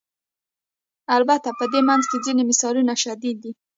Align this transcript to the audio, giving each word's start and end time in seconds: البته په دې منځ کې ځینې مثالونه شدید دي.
البته 1.15 1.49
په 1.59 1.65
دې 1.71 1.81
منځ 1.89 2.03
کې 2.09 2.17
ځینې 2.25 2.43
مثالونه 2.51 2.93
شدید 3.03 3.37
دي. 3.43 3.51